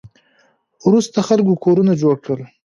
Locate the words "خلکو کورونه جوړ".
1.27-2.15